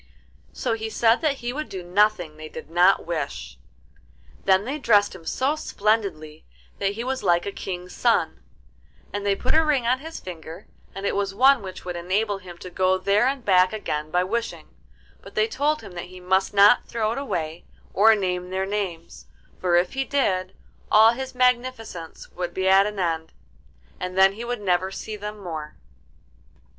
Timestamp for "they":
2.37-2.49, 4.65-4.79, 9.23-9.35, 15.35-15.47